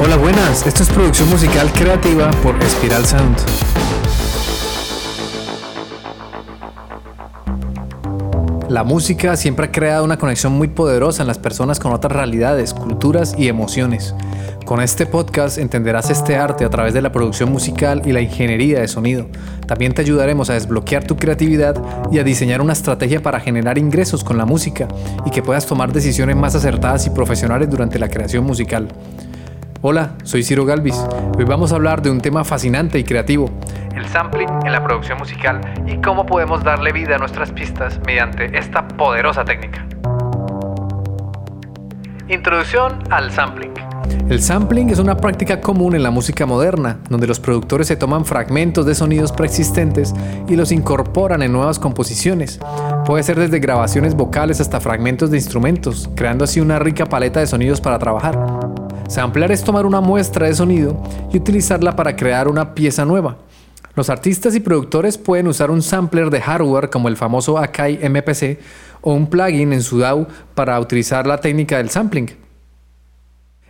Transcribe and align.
Hola, 0.00 0.16
buenas. 0.16 0.64
Esto 0.64 0.84
es 0.84 0.90
producción 0.90 1.28
musical 1.28 1.72
creativa 1.72 2.30
por 2.40 2.54
Espiral 2.62 3.04
Sound. 3.04 3.36
La 8.68 8.84
música 8.84 9.36
siempre 9.36 9.66
ha 9.66 9.72
creado 9.72 10.04
una 10.04 10.16
conexión 10.16 10.52
muy 10.52 10.68
poderosa 10.68 11.22
en 11.22 11.26
las 11.26 11.38
personas 11.38 11.80
con 11.80 11.92
otras 11.92 12.12
realidades, 12.12 12.74
culturas 12.74 13.34
y 13.36 13.48
emociones. 13.48 14.14
Con 14.64 14.80
este 14.80 15.04
podcast 15.04 15.58
entenderás 15.58 16.10
este 16.10 16.36
arte 16.36 16.64
a 16.64 16.70
través 16.70 16.94
de 16.94 17.02
la 17.02 17.10
producción 17.10 17.50
musical 17.50 18.02
y 18.04 18.12
la 18.12 18.20
ingeniería 18.20 18.78
de 18.78 18.86
sonido. 18.86 19.26
También 19.66 19.94
te 19.94 20.02
ayudaremos 20.02 20.48
a 20.48 20.54
desbloquear 20.54 21.08
tu 21.08 21.16
creatividad 21.16 21.82
y 22.12 22.20
a 22.20 22.24
diseñar 22.24 22.60
una 22.60 22.74
estrategia 22.74 23.20
para 23.20 23.40
generar 23.40 23.78
ingresos 23.78 24.22
con 24.22 24.38
la 24.38 24.44
música 24.44 24.86
y 25.26 25.30
que 25.30 25.42
puedas 25.42 25.66
tomar 25.66 25.92
decisiones 25.92 26.36
más 26.36 26.54
acertadas 26.54 27.04
y 27.06 27.10
profesionales 27.10 27.68
durante 27.68 27.98
la 27.98 28.08
creación 28.08 28.44
musical. 28.44 28.86
Hola, 29.80 30.16
soy 30.24 30.42
Ciro 30.42 30.64
Galvis. 30.64 31.00
Hoy 31.38 31.44
vamos 31.44 31.70
a 31.70 31.76
hablar 31.76 32.02
de 32.02 32.10
un 32.10 32.20
tema 32.20 32.42
fascinante 32.42 32.98
y 32.98 33.04
creativo, 33.04 33.48
el 33.94 34.08
sampling 34.08 34.48
en 34.64 34.72
la 34.72 34.82
producción 34.82 35.18
musical 35.18 35.60
y 35.86 35.98
cómo 35.98 36.26
podemos 36.26 36.64
darle 36.64 36.90
vida 36.90 37.14
a 37.14 37.18
nuestras 37.18 37.52
pistas 37.52 38.00
mediante 38.04 38.58
esta 38.58 38.88
poderosa 38.88 39.44
técnica. 39.44 39.86
Introducción 42.26 43.04
al 43.10 43.30
sampling. 43.30 43.70
El 44.28 44.42
sampling 44.42 44.90
es 44.90 44.98
una 44.98 45.16
práctica 45.16 45.60
común 45.60 45.94
en 45.94 46.02
la 46.02 46.10
música 46.10 46.44
moderna, 46.44 46.98
donde 47.08 47.28
los 47.28 47.38
productores 47.38 47.86
se 47.86 47.96
toman 47.96 48.24
fragmentos 48.24 48.84
de 48.84 48.96
sonidos 48.96 49.30
preexistentes 49.30 50.12
y 50.48 50.56
los 50.56 50.72
incorporan 50.72 51.40
en 51.42 51.52
nuevas 51.52 51.78
composiciones. 51.78 52.58
Puede 53.06 53.22
ser 53.22 53.38
desde 53.38 53.60
grabaciones 53.60 54.14
vocales 54.14 54.60
hasta 54.60 54.80
fragmentos 54.80 55.30
de 55.30 55.36
instrumentos, 55.36 56.10
creando 56.14 56.44
así 56.44 56.60
una 56.60 56.80
rica 56.80 57.06
paleta 57.06 57.40
de 57.40 57.46
sonidos 57.46 57.80
para 57.80 57.98
trabajar. 57.98 58.67
Samplear 59.08 59.50
es 59.50 59.64
tomar 59.64 59.86
una 59.86 60.02
muestra 60.02 60.46
de 60.46 60.54
sonido 60.54 61.02
y 61.32 61.38
utilizarla 61.38 61.96
para 61.96 62.14
crear 62.14 62.46
una 62.46 62.74
pieza 62.74 63.06
nueva. 63.06 63.38
Los 63.96 64.10
artistas 64.10 64.54
y 64.54 64.60
productores 64.60 65.16
pueden 65.16 65.48
usar 65.48 65.70
un 65.70 65.80
sampler 65.80 66.28
de 66.28 66.42
hardware 66.42 66.90
como 66.90 67.08
el 67.08 67.16
famoso 67.16 67.56
Akai 67.56 68.06
MPC 68.06 68.58
o 69.00 69.14
un 69.14 69.26
plugin 69.26 69.72
en 69.72 69.82
su 69.82 69.98
DAW 69.98 70.26
para 70.54 70.78
utilizar 70.78 71.26
la 71.26 71.40
técnica 71.40 71.78
del 71.78 71.88
sampling. 71.88 72.28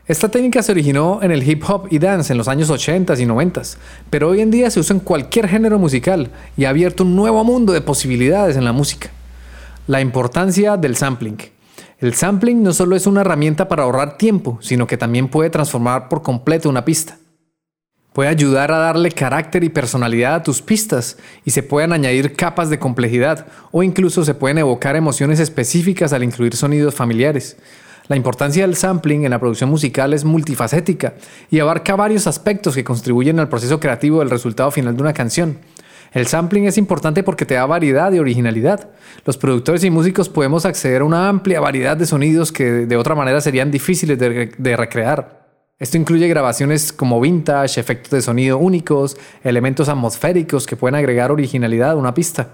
Esta 0.09 0.29
técnica 0.29 0.61
se 0.61 0.73
originó 0.73 1.21
en 1.23 1.31
el 1.31 1.49
hip 1.49 1.63
hop 1.69 1.87
y 1.89 2.01
dance 2.01 2.33
en 2.33 2.39
los 2.39 2.49
años 2.49 2.69
80 2.69 3.15
y 3.21 3.25
90, 3.25 3.63
pero 4.11 4.31
hoy 4.31 4.41
en 4.41 4.51
día 4.51 4.71
se 4.71 4.81
usa 4.81 4.95
en 4.95 5.01
cualquier 5.01 5.47
género 5.47 5.79
musical 5.79 6.31
y 6.57 6.65
ha 6.65 6.71
abierto 6.71 7.05
un 7.05 7.15
nuevo 7.15 7.45
mundo 7.45 7.73
de 7.73 7.81
posibilidades 7.81 8.57
en 8.57 8.65
la 8.65 8.73
música. 8.73 9.11
La 9.87 10.01
importancia 10.01 10.77
del 10.77 10.97
sampling. 10.97 11.58
El 12.01 12.15
sampling 12.15 12.63
no 12.63 12.73
solo 12.73 12.95
es 12.95 13.09
una 13.09 13.23
herramienta 13.23 13.67
para 13.67 13.83
ahorrar 13.83 14.19
tiempo, 14.19 14.59
sino 14.61 14.87
que 14.87 14.97
también 14.97 15.27
puede 15.27 15.51
transformar 15.51 16.09
por 16.09 16.23
completo 16.23 16.69
una 16.69 16.85
pista. 16.85 17.19
Puede 18.13 18.31
ayudar 18.31 18.71
a 18.71 18.79
darle 18.79 19.11
carácter 19.11 19.65
y 19.65 19.69
personalidad 19.69 20.37
a 20.37 20.43
tus 20.45 20.63
pistas 20.63 21.19
y 21.45 21.51
se 21.51 21.65
pueden 21.65 21.93
añadir 21.93 22.37
capas 22.37 22.71
de 22.71 22.79
complejidad 22.79 23.47
o 23.73 23.83
incluso 23.83 24.25
se 24.25 24.35
pueden 24.35 24.59
evocar 24.59 24.95
emociones 24.95 25.41
específicas 25.41 26.13
al 26.13 26.23
incluir 26.23 26.55
sonidos 26.55 26.95
familiares. 26.95 27.57
La 28.07 28.17
importancia 28.17 28.65
del 28.65 28.77
sampling 28.77 29.25
en 29.25 29.31
la 29.31 29.41
producción 29.41 29.69
musical 29.69 30.15
es 30.15 30.25
multifacética 30.25 31.15
y 31.51 31.59
abarca 31.59 31.97
varios 31.97 32.29
aspectos 32.29 32.77
que 32.77 32.85
contribuyen 32.85 33.41
al 33.41 33.49
proceso 33.49 33.81
creativo 33.81 34.21
del 34.21 34.31
resultado 34.31 34.71
final 34.71 34.97
de 34.97 35.03
una 35.03 35.13
canción. 35.13 35.59
El 36.13 36.27
sampling 36.27 36.67
es 36.67 36.79
importante 36.79 37.23
porque 37.23 37.45
te 37.45 37.55
da 37.55 37.67
variedad 37.67 38.13
y 38.13 38.19
originalidad. 38.19 38.89
Los 39.25 39.37
productores 39.37 39.85
y 39.85 39.91
músicos 39.91 40.29
podemos 40.29 40.65
acceder 40.65 41.03
a 41.03 41.05
una 41.05 41.29
amplia 41.29 41.61
variedad 41.61 41.97
de 41.97 42.07
sonidos 42.07 42.53
que 42.53 42.65
de 42.65 42.97
otra 42.97 43.15
manera 43.15 43.41
serían 43.41 43.71
difíciles 43.71 44.19
de, 44.19 44.77
recrear. 44.77 45.47
Esto 45.79 45.97
incluye 45.97 46.27
grabaciones 46.27 46.93
como 46.93 47.21
vintage, 47.21 47.81
efectos 47.81 48.11
de 48.11 48.23
sonido 48.23 48.59
únicos, 48.59 49.17
elementos 49.45 49.89
atmosféricos 49.89 50.67
que 50.67 50.77
pueden 50.77 50.97
agregar 50.97 51.31
originalidad 51.31 51.93
a 51.93 51.97
una 51.97 52.15
pista. 52.15 52.49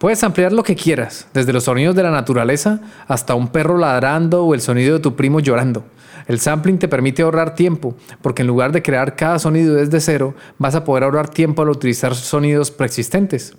Puedes 0.00 0.24
ampliar 0.24 0.50
lo 0.50 0.62
que 0.62 0.76
quieras, 0.76 1.26
desde 1.34 1.52
los 1.52 1.64
sonidos 1.64 1.94
de 1.94 2.02
la 2.02 2.10
naturaleza 2.10 2.80
hasta 3.06 3.34
un 3.34 3.48
perro 3.48 3.76
ladrando 3.76 4.46
o 4.46 4.54
el 4.54 4.62
sonido 4.62 4.94
de 4.94 5.00
tu 5.00 5.14
primo 5.14 5.40
llorando. 5.40 5.84
El 6.26 6.40
sampling 6.40 6.78
te 6.78 6.88
permite 6.88 7.20
ahorrar 7.20 7.54
tiempo, 7.54 7.94
porque 8.22 8.40
en 8.40 8.48
lugar 8.48 8.72
de 8.72 8.80
crear 8.80 9.14
cada 9.14 9.38
sonido 9.38 9.74
desde 9.74 10.00
cero, 10.00 10.34
vas 10.56 10.74
a 10.74 10.84
poder 10.84 11.04
ahorrar 11.04 11.28
tiempo 11.28 11.60
al 11.60 11.68
utilizar 11.68 12.14
sonidos 12.14 12.70
preexistentes. 12.70 13.52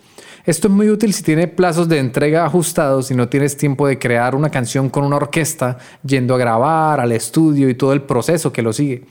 Esto 0.43 0.67
es 0.67 0.73
muy 0.73 0.89
útil 0.89 1.13
si 1.13 1.21
tienes 1.21 1.47
plazos 1.47 1.87
de 1.87 1.99
entrega 1.99 2.43
ajustados 2.43 3.11
y 3.11 3.13
no 3.13 3.29
tienes 3.29 3.55
tiempo 3.55 3.85
de 3.85 3.99
crear 3.99 4.33
una 4.33 4.49
canción 4.49 4.89
con 4.89 5.03
una 5.03 5.17
orquesta, 5.17 5.77
yendo 6.03 6.33
a 6.33 6.39
grabar, 6.39 6.99
al 6.99 7.11
estudio 7.11 7.69
y 7.69 7.75
todo 7.75 7.93
el 7.93 8.01
proceso 8.01 8.51
que 8.51 8.63
lo 8.63 8.73
sigue. 8.73 9.05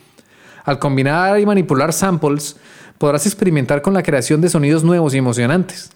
Al 0.64 0.80
combinar 0.80 1.38
y 1.38 1.46
manipular 1.46 1.92
samples, 1.92 2.56
podrás 2.98 3.24
experimentar 3.24 3.82
con 3.82 3.94
la 3.94 4.02
creación 4.02 4.40
de 4.40 4.48
sonidos 4.48 4.82
nuevos 4.82 5.14
y 5.14 5.18
emocionantes. 5.18 5.92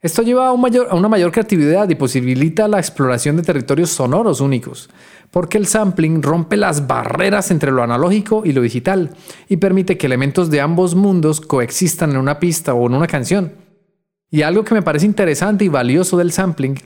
Esto 0.00 0.22
lleva 0.22 0.46
a, 0.46 0.52
una 0.52 1.08
mayor 1.08 1.32
creatividad 1.32 1.88
y 1.88 1.96
posibilita 1.96 2.68
la 2.68 2.78
exploración 2.78 3.34
de 3.36 3.42
territorios 3.42 3.90
sonoros 3.90 4.40
únicos, 4.40 4.88
porque 5.32 5.58
el 5.58 5.66
sampling 5.66 6.22
rompe 6.22 6.56
las 6.56 6.86
barreras 6.86 7.50
entre 7.50 7.72
lo 7.72 7.82
analógico 7.82 8.42
y 8.44 8.52
lo 8.52 8.62
digital 8.62 9.10
y 9.48 9.56
permite 9.56 9.98
que 9.98 10.06
elementos 10.06 10.50
de 10.50 10.60
ambos 10.60 10.94
mundos 10.94 11.40
coexistan 11.40 12.12
en 12.12 12.18
una 12.18 12.38
pista 12.38 12.74
o 12.74 12.86
en 12.86 12.94
una 12.94 13.08
canción. 13.08 13.54
Y 14.30 14.42
algo 14.42 14.62
que 14.62 14.74
me 14.74 14.82
parece 14.82 15.04
interesante 15.04 15.64
y 15.64 15.68
valioso 15.68 16.16
del 16.16 16.30
sampling 16.30 16.78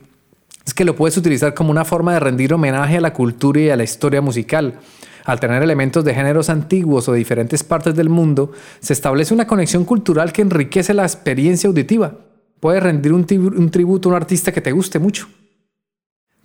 es 0.65 0.73
que 0.73 0.87
lo 0.87 0.97
puedes 0.97 1.19
utilizar 1.19 1.53
como 1.53 1.71
una 1.71 1.84
forma 1.84 2.15
de 2.15 2.21
rendir 2.21 2.55
homenaje 2.55 2.97
a 2.97 3.03
la 3.03 3.12
cultura 3.12 3.61
y 3.61 3.69
a 3.69 3.77
la 3.77 3.84
historia 3.84 4.23
musical. 4.23 4.79
Al 5.27 5.39
tener 5.39 5.62
elementos 5.62 6.03
de 6.03 6.15
géneros 6.15 6.49
antiguos 6.49 7.11
o 7.11 7.12
de 7.12 7.19
diferentes 7.19 7.62
partes 7.62 7.94
del 7.94 8.09
mundo, 8.09 8.53
se 8.81 8.94
establece 8.94 9.34
una 9.34 9.47
conexión 9.47 9.84
cultural 9.84 10.33
que 10.33 10.41
enriquece 10.41 10.94
la 10.94 11.03
experiencia 11.03 11.69
auditiva 11.69 12.31
puedes 12.62 12.81
rendir 12.81 13.12
un, 13.12 13.27
tributo 13.27 14.09
a 14.09 14.12
un 14.12 14.17
artista 14.17 14.53
que 14.53 14.61
te 14.61 14.71
guste 14.71 15.00
mucho. 15.00 15.27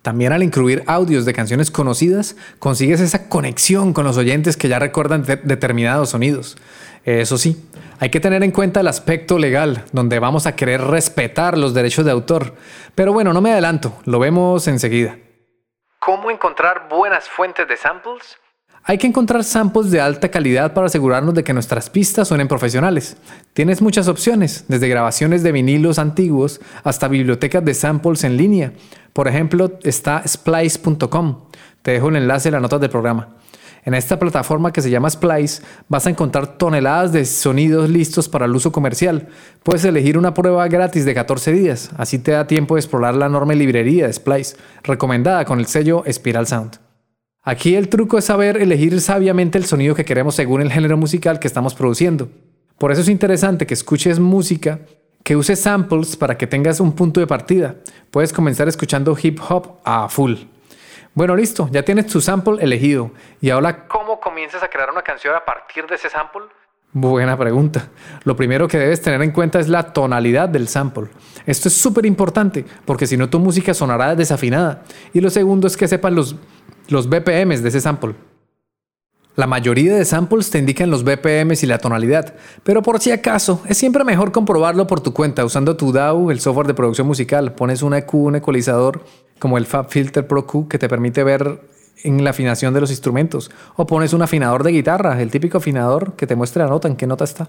También 0.02 0.34
al 0.34 0.42
incluir 0.42 0.84
audios 0.88 1.26
de 1.26 1.34
canciones 1.34 1.70
conocidas, 1.70 2.36
consigues 2.58 3.02
esa 3.02 3.30
conexión 3.30 3.94
con 3.94 4.04
los 4.04 4.18
oyentes 4.18 4.58
que 4.58 4.68
ya 4.68 4.80
recuerdan 4.80 5.24
determinados 5.44 6.10
sonidos. 6.10 6.58
Eso 7.06 7.38
sí, 7.38 7.70
hay 8.00 8.10
que 8.10 8.20
tener 8.20 8.42
en 8.42 8.50
cuenta 8.50 8.80
el 8.80 8.88
aspecto 8.88 9.38
legal, 9.38 9.86
donde 9.92 10.18
vamos 10.18 10.48
a 10.48 10.56
querer 10.56 10.82
respetar 10.82 11.56
los 11.56 11.76
derechos 11.76 12.04
de 12.04 12.12
autor. 12.12 12.56
Pero 12.96 13.14
bueno, 13.14 13.32
no 13.32 13.42
me 13.42 13.52
adelanto, 13.52 13.96
lo 14.06 14.18
vemos 14.18 14.68
enseguida. 14.68 15.20
¿Cómo 16.00 16.32
encontrar 16.32 16.90
buenas 16.90 17.30
fuentes 17.30 17.68
de 17.68 17.78
samples? 17.78 18.40
Hay 18.90 18.98
que 18.98 19.08
encontrar 19.08 19.44
samples 19.44 19.92
de 19.92 20.00
alta 20.00 20.30
calidad 20.30 20.74
para 20.74 20.88
asegurarnos 20.88 21.34
de 21.34 21.44
que 21.44 21.54
nuestras 21.54 21.90
pistas 21.90 22.30
suenen 22.30 22.48
profesionales. 22.48 23.18
Tienes 23.52 23.82
muchas 23.82 24.08
opciones, 24.08 24.64
desde 24.70 24.88
grabaciones 24.88 25.44
de 25.44 25.52
vinilos 25.52 26.00
antiguos 26.00 26.62
hasta 26.86 27.10
bibliotecas 27.10 27.66
de 27.66 27.74
samples 27.74 28.24
en 28.24 28.38
línea. 28.38 28.72
Por 29.12 29.28
ejemplo, 29.28 29.78
está 29.84 30.26
splice.com. 30.26 31.36
Te 31.82 31.92
dejo 31.92 32.08
el 32.08 32.16
enlace 32.16 32.48
en 32.48 32.54
las 32.54 32.62
notas 32.62 32.80
del 32.80 32.90
programa. 32.90 33.36
En 33.84 33.94
esta 33.94 34.18
plataforma 34.20 34.72
que 34.72 34.82
se 34.82 34.90
llama 34.90 35.10
Splice 35.10 35.64
vas 35.90 36.08
a 36.08 36.10
encontrar 36.10 36.58
toneladas 36.58 37.12
de 37.12 37.26
sonidos 37.26 37.90
listos 37.90 38.30
para 38.30 38.46
el 38.46 38.56
uso 38.56 38.72
comercial. 38.72 39.28
Puedes 39.64 39.84
elegir 39.84 40.18
una 40.18 40.34
prueba 40.34 40.66
gratis 40.70 41.04
de 41.04 41.14
14 41.14 41.52
días, 41.52 41.92
así 41.98 42.20
te 42.20 42.32
da 42.32 42.48
tiempo 42.48 42.76
de 42.76 42.80
explorar 42.80 43.16
la 43.16 43.26
enorme 43.26 43.56
librería 43.56 44.08
de 44.08 44.14
Splice, 44.14 44.56
recomendada 44.84 45.44
con 45.44 45.60
el 45.60 45.66
sello 45.66 46.06
Spiral 46.10 46.48
Sound. 46.48 46.87
Aquí 47.48 47.78
el 47.78 47.88
truco 47.88 48.18
es 48.18 48.26
saber 48.26 48.58
elegir 48.58 49.00
sabiamente 49.00 49.58
el 49.58 49.64
sonido 49.64 49.96
que 49.96 50.04
queremos 50.04 50.36
según 50.36 50.60
el 50.60 50.70
género 50.70 50.98
musical 50.98 51.40
que 51.40 51.48
estamos 51.48 51.74
produciendo. 51.76 52.28
Por 52.78 52.92
eso 52.92 53.00
es 53.00 53.08
interesante 53.08 53.66
que 53.66 53.74
escuches 53.74 54.20
música 54.20 54.80
que 55.24 55.38
use 55.38 55.56
samples 55.56 56.18
para 56.18 56.38
que 56.38 56.46
tengas 56.46 56.82
un 56.82 56.92
punto 56.92 57.22
de 57.22 57.26
partida. 57.26 57.76
Puedes 58.12 58.34
comenzar 58.34 58.68
escuchando 58.68 59.18
hip 59.24 59.40
hop 59.48 59.80
a 59.86 60.10
full. 60.10 60.34
Bueno, 61.14 61.38
listo, 61.38 61.70
ya 61.72 61.84
tienes 61.84 62.08
tu 62.08 62.20
sample 62.20 62.62
elegido. 62.62 63.12
Y 63.40 63.50
ahora, 63.50 63.88
¿cómo 63.88 64.20
comienzas 64.20 64.62
a 64.62 64.68
crear 64.68 64.92
una 64.92 65.02
canción 65.02 65.34
a 65.34 65.46
partir 65.46 65.88
de 65.88 65.96
ese 65.96 66.10
sample? 66.10 66.42
Buena 66.92 67.38
pregunta. 67.38 67.88
Lo 68.26 68.36
primero 68.36 68.68
que 68.68 68.78
debes 68.78 69.02
tener 69.02 69.22
en 69.22 69.32
cuenta 69.32 69.58
es 69.60 69.70
la 69.70 69.94
tonalidad 69.94 70.50
del 70.50 70.68
sample. 70.68 71.08
Esto 71.46 71.70
es 71.70 71.78
súper 71.78 72.06
importante 72.06 72.66
porque 72.84 73.08
si 73.08 73.16
no 73.16 73.30
tu 73.30 73.40
música 73.40 73.74
sonará 73.74 74.16
desafinada. 74.16 74.84
Y 75.14 75.22
lo 75.22 75.30
segundo 75.30 75.68
es 75.68 75.78
que 75.78 75.88
sepan 75.88 76.14
los 76.16 76.36
los 76.90 77.10
BPMs 77.10 77.62
de 77.64 77.70
ese 77.70 77.82
sample. 77.82 78.16
La 79.36 79.46
mayoría 79.46 79.96
de 79.96 80.04
samples 80.04 80.50
te 80.50 80.58
indican 80.58 80.90
los 80.90 81.04
BPMs 81.04 81.62
y 81.62 81.68
la 81.68 81.78
tonalidad, 81.78 82.34
pero 82.64 82.82
por 82.82 83.00
si 83.00 83.12
acaso, 83.12 83.62
es 83.68 83.78
siempre 83.78 84.04
mejor 84.04 84.32
comprobarlo 84.32 84.88
por 84.88 85.00
tu 85.00 85.14
cuenta 85.14 85.46
usando 85.46 85.78
tu 85.78 85.92
DAW, 85.92 86.32
el 86.32 86.40
software 86.40 86.66
de 86.66 86.74
producción 86.74 87.06
musical. 87.06 87.54
Pones 87.54 87.84
un 87.84 87.94
EQ, 87.94 88.16
un 88.16 88.36
ecualizador, 88.38 89.04
como 89.38 89.60
el 89.60 89.68
Fab 89.68 89.90
Filter 89.90 90.26
Pro 90.26 90.48
Q, 90.48 90.68
que 90.68 90.80
te 90.80 90.90
permite 90.90 91.24
ver 91.24 91.62
en 92.04 92.24
la 92.24 92.32
afinación 92.32 92.74
de 92.74 92.82
los 92.82 92.90
instrumentos. 92.90 93.52
O 93.76 93.86
pones 93.86 94.14
un 94.14 94.24
afinador 94.24 94.64
de 94.64 94.72
guitarra, 94.72 95.22
el 95.22 95.30
típico 95.30 95.60
afinador 95.60 96.14
que 96.16 96.26
te 96.26 96.36
muestre 96.36 96.64
la 96.64 96.70
nota, 96.70 96.88
en 96.88 96.96
qué 96.96 97.06
nota 97.06 97.24
está. 97.24 97.48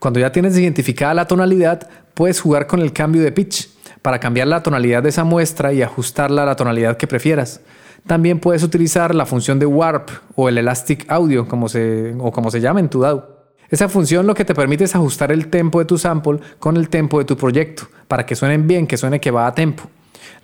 Cuando 0.00 0.18
ya 0.18 0.32
tienes 0.32 0.58
identificada 0.58 1.14
la 1.14 1.28
tonalidad, 1.28 1.88
puedes 2.14 2.40
jugar 2.40 2.66
con 2.66 2.80
el 2.80 2.92
cambio 2.92 3.22
de 3.22 3.30
pitch 3.30 3.68
para 4.02 4.20
cambiar 4.20 4.48
la 4.48 4.62
tonalidad 4.62 5.02
de 5.02 5.08
esa 5.10 5.24
muestra 5.24 5.72
y 5.72 5.82
ajustarla 5.82 6.42
a 6.42 6.46
la 6.46 6.56
tonalidad 6.56 6.96
que 6.96 7.06
prefieras. 7.06 7.60
También 8.06 8.38
puedes 8.40 8.62
utilizar 8.62 9.14
la 9.14 9.26
función 9.26 9.58
de 9.58 9.66
Warp 9.66 10.10
o 10.34 10.48
el 10.48 10.58
Elastic 10.58 11.04
Audio, 11.10 11.46
como 11.46 11.68
se, 11.68 12.14
o 12.18 12.30
como 12.30 12.50
se 12.50 12.60
llama 12.60 12.80
en 12.80 12.88
tu 12.88 13.00
DAW. 13.00 13.22
Esa 13.70 13.88
función 13.88 14.26
lo 14.26 14.34
que 14.34 14.44
te 14.44 14.54
permite 14.54 14.84
es 14.84 14.94
ajustar 14.94 15.30
el 15.30 15.48
tempo 15.48 15.78
de 15.78 15.84
tu 15.84 15.98
sample 15.98 16.38
con 16.58 16.76
el 16.76 16.88
tempo 16.88 17.18
de 17.18 17.26
tu 17.26 17.36
proyecto, 17.36 17.88
para 18.06 18.24
que 18.24 18.34
suenen 18.34 18.66
bien, 18.66 18.86
que 18.86 18.96
suene 18.96 19.20
que 19.20 19.30
va 19.30 19.46
a 19.46 19.54
tempo. 19.54 19.84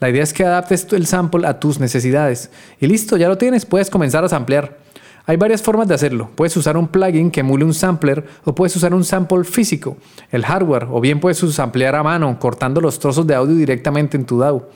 La 0.01 0.11
idea 0.11 0.23
es 0.23 0.35
que 0.35 0.45
adaptes 0.45 0.87
el 0.93 1.07
sample 1.07 1.47
a 1.47 1.59
tus 1.59 1.81
necesidades. 1.81 2.51
Y 2.81 2.87
listo, 2.87 3.17
ya 3.17 3.29
lo 3.29 3.39
tienes, 3.39 3.65
puedes 3.65 3.89
comenzar 3.89 4.25
a 4.25 4.29
samplear. 4.29 4.84
Hay 5.27 5.39
varias 5.39 5.63
formas 5.63 5.89
de 5.89 5.95
hacerlo. 5.95 6.31
Puedes 6.35 6.55
usar 6.57 6.77
un 6.77 6.89
plugin 6.89 7.31
que 7.31 7.41
emule 7.41 7.65
un 7.65 7.73
sampler 7.73 8.27
o 8.45 8.55
puedes 8.55 8.77
usar 8.77 8.93
un 8.93 9.05
sample 9.05 9.45
físico, 9.45 9.97
el 10.31 10.45
hardware, 10.45 10.87
o 10.91 11.01
bien 11.01 11.19
puedes 11.19 11.39
samplear 11.39 11.95
a 11.95 12.03
mano, 12.03 12.39
cortando 12.39 12.81
los 12.83 12.99
trozos 12.99 13.27
de 13.27 13.35
audio 13.35 13.55
directamente 13.57 14.19
en 14.19 14.27
tu 14.27 14.39
DAW. 14.39 14.69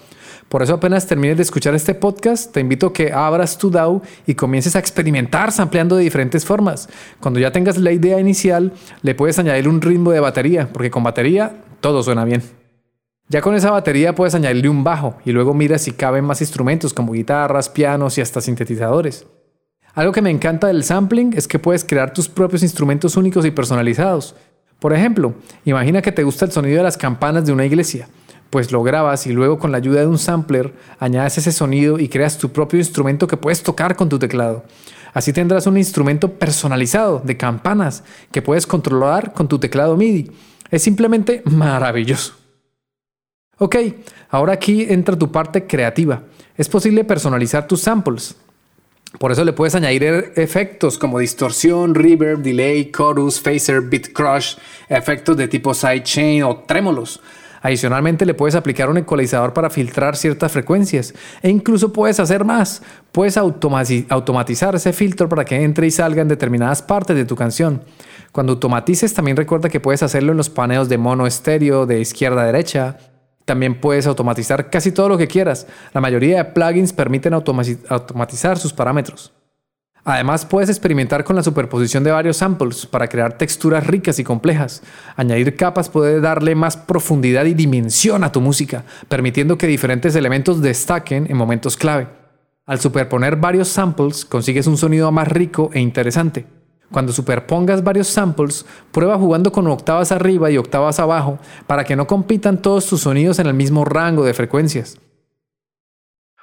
Por 0.49 0.63
eso 0.63 0.73
apenas 0.73 1.07
termines 1.07 1.37
de 1.37 1.43
escuchar 1.43 1.75
este 1.75 1.95
podcast, 1.95 2.51
te 2.51 2.61
invito 2.61 2.87
a 2.87 2.93
que 2.95 3.13
abras 3.13 3.59
tu 3.59 3.71
DAW 3.71 4.01
y 4.27 4.35
comiences 4.35 4.75
a 4.75 4.79
experimentar 4.79 5.53
sampleando 5.53 5.97
de 5.97 6.05
diferentes 6.05 6.47
formas. 6.47 6.89
Cuando 7.21 7.39
ya 7.39 7.53
tengas 7.53 7.77
la 7.77 7.93
idea 7.93 8.19
inicial, 8.19 8.73
le 9.03 9.15
puedes 9.15 9.39
añadir 9.39 9.69
un 9.69 9.83
ritmo 9.83 10.13
de 10.13 10.21
batería, 10.21 10.71
porque 10.73 10.91
con 10.91 11.03
batería 11.03 11.63
todo 11.83 12.03
suena 12.03 12.25
bien. 12.25 12.43
Ya 13.29 13.43
con 13.43 13.55
esa 13.55 13.71
batería 13.71 14.15
puedes 14.15 14.35
añadirle 14.35 14.71
un 14.71 14.83
bajo 14.83 15.19
y 15.27 15.33
luego 15.33 15.53
mira 15.53 15.77
si 15.77 15.93
caben 15.93 16.25
más 16.25 16.41
instrumentos 16.41 16.95
como 16.95 17.13
guitarras, 17.13 17.69
pianos 17.69 18.17
y 18.17 18.23
hasta 18.23 18.41
sintetizadores. 18.41 19.27
Algo 19.95 20.13
que 20.13 20.23
me 20.23 20.31
encanta 20.31 20.69
del 20.69 20.85
sampling 20.85 21.33
es 21.37 21.49
que 21.49 21.59
puedes 21.59 21.85
crear 21.85 22.13
tus 22.13 22.29
propios 22.29 22.63
instrumentos 22.63 23.17
únicos 23.17 23.45
y 23.45 23.51
personalizados. 23.51 24.35
Por 24.79 24.93
ejemplo, 24.93 25.35
imagina 25.65 26.03
que 26.03 26.13
te 26.13 26.23
gusta 26.23 26.45
el 26.45 26.53
sonido 26.53 26.77
de 26.77 26.85
las 26.85 26.97
campanas 26.97 27.45
de 27.47 27.53
una 27.53 27.67
iglesia. 27.67 28.09
Pues 28.51 28.73
lo 28.73 28.83
grabas 28.83 29.27
y 29.27 29.33
luego 29.33 29.59
con 29.59 29.73
la 29.73 29.79
ayuda 29.79 30.01
de 30.01 30.07
un 30.07 30.19
sampler 30.19 30.73
añades 31.01 31.37
ese 31.39 31.53
sonido 31.53 31.99
y 31.99 32.09
creas 32.09 32.39
tu 32.39 32.51
propio 32.51 32.79
instrumento 32.79 33.27
que 33.27 33.37
puedes 33.37 33.63
tocar 33.63 33.97
con 33.97 34.09
tu 34.09 34.19
teclado. 34.19 34.65
Así 35.13 35.33
tendrás 35.33 35.67
un 35.67 35.77
instrumento 35.77 36.33
personalizado 36.33 37.21
de 37.25 37.37
campanas 37.37 38.05
que 38.31 38.41
puedes 38.41 38.67
controlar 38.67 39.33
con 39.33 39.49
tu 39.49 39.59
teclado 39.59 39.97
MIDI. 39.97 40.31
Es 40.71 40.83
simplemente 40.83 41.43
maravilloso. 41.45 42.35
Ok, 43.59 43.77
ahora 44.31 44.53
aquí 44.53 44.87
entra 44.89 45.19
tu 45.19 45.33
parte 45.33 45.67
creativa. 45.67 46.23
Es 46.57 46.69
posible 46.69 47.05
personalizar 47.05 47.67
tus 47.67 47.81
samples. 47.81 48.37
Por 49.17 49.33
eso 49.33 49.45
le 49.45 49.55
puedes 49.55 49.75
añadir 49.75 50.05
e- 50.05 50.33
efectos 50.43 50.99
como 50.99 51.19
distorsión, 51.19 51.95
reverb, 51.95 52.43
delay, 52.43 52.93
chorus, 52.95 53.41
phaser, 53.41 53.81
beat 53.81 54.13
crush, 54.13 54.57
efectos 54.89 55.37
de 55.37 55.49
tipo 55.49 55.73
sidechain 55.73 56.43
o 56.43 56.59
trémolos. 56.59 57.21
Adicionalmente 57.61 58.25
le 58.25 58.35
puedes 58.35 58.55
aplicar 58.55 58.89
un 58.89 58.99
ecualizador 58.99 59.53
para 59.53 59.71
filtrar 59.71 60.17
ciertas 60.17 60.53
frecuencias 60.53 61.15
e 61.43 61.49
incluso 61.49 61.93
puedes 61.93 62.21
hacer 62.21 62.45
más. 62.45 62.83
Puedes 63.11 63.37
automatizar 63.37 64.75
ese 64.75 64.93
filtro 64.93 65.29
para 65.29 65.45
que 65.45 65.63
entre 65.63 65.87
y 65.87 65.91
salga 65.91 66.23
en 66.23 66.29
determinadas 66.29 66.83
partes 66.83 67.17
de 67.17 67.25
tu 67.25 67.35
canción. 67.35 67.83
Cuando 68.31 68.53
automatices 68.53 69.15
también 69.15 69.37
recuerda 69.37 69.71
que 69.71 69.81
puedes 69.81 70.03
hacerlo 70.03 70.33
en 70.33 70.39
los 70.39 70.51
paneos 70.51 70.89
de 70.89 70.99
mono 70.99 71.27
estéreo 71.27 71.87
de 71.87 72.01
izquierda 72.01 72.43
a 72.43 72.47
derecha, 72.47 72.99
también 73.49 73.81
puedes 73.81 74.07
automatizar 74.07 74.71
casi 74.71 74.93
todo 74.93 75.09
lo 75.09 75.19
que 75.19 75.27
quieras. 75.27 75.67
La 75.93 76.01
mayoría 76.01 76.37
de 76.37 76.45
plugins 76.45 76.93
permiten 76.93 77.35
automatizar 77.35 78.59
sus 78.59 78.73
parámetros. 78.73 79.33
Además, 80.05 80.47
puedes 80.47 80.69
experimentar 80.69 81.25
con 81.25 81.35
la 81.35 81.43
superposición 81.43 82.05
de 82.05 82.13
varios 82.13 82.37
samples 82.37 82.87
para 82.87 83.09
crear 83.09 83.37
texturas 83.37 83.87
ricas 83.87 84.19
y 84.19 84.25
complejas. 84.25 84.83
Añadir 85.17 85.57
capas 85.57 85.89
puede 85.89 86.21
darle 86.21 86.55
más 86.55 86.77
profundidad 86.77 87.47
y 87.47 87.55
dimensión 87.55 88.23
a 88.23 88.33
tu 88.33 88.41
música, 88.41 88.85
permitiendo 89.09 89.59
que 89.59 89.67
diferentes 89.67 90.15
elementos 90.15 90.63
destaquen 90.63 91.27
en 91.29 91.37
momentos 91.37 91.77
clave. 91.77 92.07
Al 92.67 92.81
superponer 92.81 93.37
varios 93.37 93.69
samples, 93.69 94.25
consigues 94.25 94.67
un 94.67 94.77
sonido 94.77 95.11
más 95.11 95.29
rico 95.29 95.71
e 95.73 95.81
interesante. 95.81 96.58
Cuando 96.91 97.13
superpongas 97.13 97.85
varios 97.85 98.09
samples, 98.09 98.65
prueba 98.93 99.19
jugando 99.19 99.53
con 99.53 99.67
octavas 99.67 100.11
arriba 100.11 100.51
y 100.51 100.57
octavas 100.57 100.99
abajo 100.99 101.39
para 101.67 101.85
que 101.85 101.97
no 101.97 102.07
compitan 102.07 102.63
todos 102.63 102.87
tus 102.87 103.03
sonidos 103.03 103.39
en 103.39 103.47
el 103.47 103.55
mismo 103.55 103.85
rango 103.85 104.25
de 104.25 104.33
frecuencias. 104.33 104.99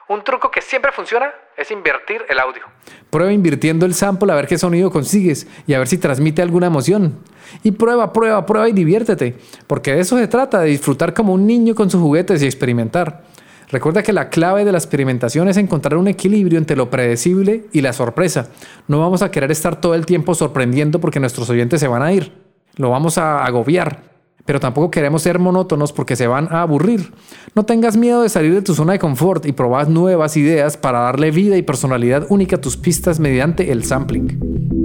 Un 0.08 0.24
truco 0.24 0.52
que 0.52 0.62
siempre 0.62 0.92
funciona 0.92 1.34
es 1.58 1.72
invertir 1.72 2.22
el 2.30 2.40
audio. 2.40 2.62
Prueba 3.10 3.34
invirtiendo 3.34 3.88
el 3.88 3.96
sample 3.96 4.32
a 4.32 4.36
ver 4.36 4.46
qué 4.46 4.58
sonido 4.60 4.92
consigues 4.92 5.48
y 5.66 5.74
a 5.74 5.80
ver 5.80 5.88
si 5.88 5.98
transmite 5.98 6.44
alguna 6.44 6.68
emoción. 6.68 7.18
Y 7.64 7.72
prueba, 7.72 8.14
prueba, 8.14 8.46
prueba 8.46 8.70
y 8.70 8.74
diviértete, 8.74 9.36
porque 9.66 9.96
de 9.96 10.02
eso 10.02 10.18
se 10.18 10.28
trata, 10.28 10.60
de 10.60 10.70
disfrutar 10.70 11.16
como 11.16 11.34
un 11.34 11.48
niño 11.48 11.74
con 11.74 11.90
sus 11.90 12.02
juguetes 12.02 12.44
y 12.44 12.46
experimentar. 12.46 13.24
Recuerda 13.70 14.04
que 14.04 14.14
la 14.14 14.30
clave 14.30 14.66
de 14.66 14.72
la 14.72 14.78
experimentación 14.78 15.48
es 15.48 15.58
encontrar 15.58 15.98
un 15.98 16.08
equilibrio 16.08 16.58
entre 16.58 16.76
lo 16.76 16.90
predecible 16.90 17.66
y 17.72 17.82
la 17.82 17.94
sorpresa. 17.94 18.50
No 18.88 19.00
vamos 19.00 19.22
a 19.22 19.32
querer 19.32 19.52
estar 19.52 19.80
todo 19.82 19.96
el 19.96 20.06
tiempo 20.06 20.36
sorprendiendo 20.36 21.00
porque 21.00 21.20
nuestros 21.20 21.50
oyentes 21.50 21.80
se 21.80 21.88
van 21.88 22.02
a 22.02 22.14
ir. 22.14 22.32
Lo 22.76 22.90
vamos 22.90 23.18
a 23.18 23.44
agobiar. 23.44 24.16
Pero 24.46 24.60
tampoco 24.60 24.92
queremos 24.92 25.24
ser 25.24 25.40
monótonos 25.40 25.92
porque 25.92 26.16
se 26.16 26.28
van 26.28 26.48
a 26.52 26.62
aburrir. 26.62 27.12
No 27.56 27.66
tengas 27.66 27.98
miedo 27.98 28.22
de 28.22 28.30
salir 28.30 28.54
de 28.54 28.62
tu 28.62 28.76
zona 28.76 28.94
de 28.94 29.00
confort 29.00 29.46
y 29.48 29.54
probar 29.54 29.90
nuevas 29.90 30.38
ideas 30.38 30.78
para 30.78 31.00
darle 31.00 31.32
vida 31.32 31.58
y 31.58 31.64
personalidad 31.64 32.28
única 32.30 32.58
a 32.58 32.62
tus 32.62 32.78
pistas 32.78 33.20
mediante 33.20 33.72
el 33.72 33.84
sampling. 33.84 34.85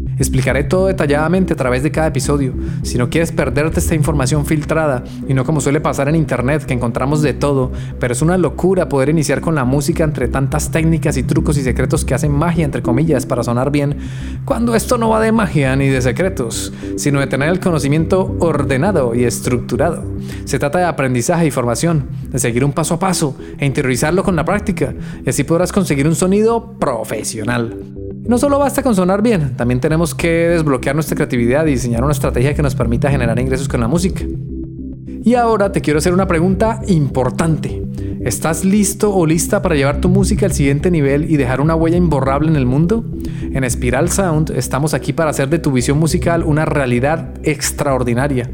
Explicaré 0.17 0.63
todo 0.63 0.87
detalladamente 0.87 1.53
a 1.53 1.55
través 1.55 1.83
de 1.83 1.91
cada 1.91 2.07
episodio. 2.07 2.53
Si 2.83 2.97
no 2.97 3.09
quieres 3.09 3.31
perderte 3.31 3.79
esta 3.79 3.95
información 3.95 4.45
filtrada, 4.45 5.03
y 5.27 5.33
no 5.33 5.43
como 5.45 5.61
suele 5.61 5.81
pasar 5.81 6.09
en 6.09 6.15
internet, 6.15 6.65
que 6.65 6.73
encontramos 6.73 7.21
de 7.21 7.33
todo, 7.33 7.71
pero 7.99 8.13
es 8.13 8.21
una 8.21 8.37
locura 8.37 8.89
poder 8.89 9.09
iniciar 9.09 9.41
con 9.41 9.55
la 9.55 9.65
música 9.65 10.03
entre 10.03 10.27
tantas 10.27 10.71
técnicas 10.71 11.17
y 11.17 11.23
trucos 11.23 11.57
y 11.57 11.63
secretos 11.63 12.05
que 12.05 12.13
hacen 12.13 12.31
magia, 12.31 12.65
entre 12.65 12.81
comillas, 12.81 13.25
para 13.25 13.43
sonar 13.43 13.71
bien, 13.71 13.97
cuando 14.45 14.75
esto 14.75 14.97
no 14.97 15.09
va 15.09 15.19
de 15.19 15.31
magia 15.31 15.75
ni 15.75 15.87
de 15.87 16.01
secretos, 16.01 16.73
sino 16.97 17.19
de 17.19 17.27
tener 17.27 17.49
el 17.49 17.59
conocimiento 17.59 18.35
ordenado 18.39 19.15
y 19.15 19.23
estructurado. 19.23 20.03
Se 20.45 20.59
trata 20.59 20.79
de 20.79 20.85
aprendizaje 20.85 21.47
y 21.47 21.51
formación, 21.51 22.07
de 22.29 22.39
seguir 22.39 22.65
un 22.65 22.73
paso 22.73 22.95
a 22.95 22.99
paso 22.99 23.35
e 23.57 23.65
interiorizarlo 23.65 24.23
con 24.23 24.35
la 24.35 24.45
práctica, 24.45 24.93
y 25.25 25.29
así 25.29 25.43
podrás 25.43 25.71
conseguir 25.71 26.07
un 26.07 26.15
sonido 26.15 26.73
profesional. 26.79 27.75
No 28.23 28.37
solo 28.37 28.59
basta 28.59 28.83
con 28.83 28.95
sonar 28.95 29.21
bien, 29.21 29.57
también 29.57 29.79
tenemos 29.79 30.00
que 30.15 30.27
desbloquear 30.27 30.95
nuestra 30.95 31.15
creatividad 31.15 31.65
y 31.67 31.71
diseñar 31.71 32.03
una 32.03 32.13
estrategia 32.13 32.53
que 32.53 32.61
nos 32.61 32.75
permita 32.75 33.11
generar 33.11 33.39
ingresos 33.39 33.67
con 33.67 33.79
la 33.79 33.87
música. 33.87 34.23
Y 35.23 35.35
ahora 35.35 35.71
te 35.71 35.81
quiero 35.81 35.99
hacer 35.99 36.13
una 36.13 36.27
pregunta 36.27 36.81
importante. 36.87 37.83
¿Estás 38.23 38.65
listo 38.65 39.15
o 39.15 39.25
lista 39.25 39.61
para 39.61 39.75
llevar 39.75 40.01
tu 40.01 40.09
música 40.09 40.45
al 40.45 40.51
siguiente 40.51 40.91
nivel 40.91 41.29
y 41.29 41.37
dejar 41.37 41.61
una 41.61 41.75
huella 41.75 41.97
imborrable 41.97 42.49
en 42.49 42.55
el 42.55 42.65
mundo? 42.65 43.05
En 43.51 43.69
Spiral 43.69 44.09
Sound 44.09 44.51
estamos 44.55 44.93
aquí 44.93 45.13
para 45.13 45.29
hacer 45.29 45.49
de 45.49 45.59
tu 45.59 45.71
visión 45.71 45.99
musical 45.99 46.43
una 46.43 46.65
realidad 46.65 47.33
extraordinaria. 47.43 48.49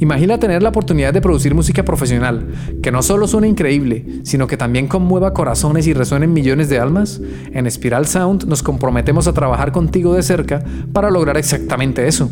Imagina 0.00 0.38
tener 0.38 0.62
la 0.62 0.70
oportunidad 0.70 1.12
de 1.12 1.20
producir 1.20 1.54
música 1.54 1.84
profesional, 1.84 2.46
que 2.82 2.90
no 2.90 3.02
solo 3.02 3.28
suene 3.28 3.48
increíble, 3.48 4.06
sino 4.22 4.46
que 4.46 4.56
también 4.56 4.88
conmueva 4.88 5.34
corazones 5.34 5.86
y 5.86 5.92
resuene 5.92 6.24
en 6.24 6.32
millones 6.32 6.70
de 6.70 6.78
almas. 6.78 7.20
En 7.52 7.70
Spiral 7.70 8.06
Sound 8.06 8.44
nos 8.46 8.62
comprometemos 8.62 9.28
a 9.28 9.34
trabajar 9.34 9.72
contigo 9.72 10.14
de 10.14 10.22
cerca 10.22 10.64
para 10.94 11.10
lograr 11.10 11.36
exactamente 11.36 12.08
eso. 12.08 12.30